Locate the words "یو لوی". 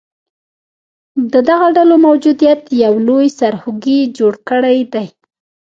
2.83-3.27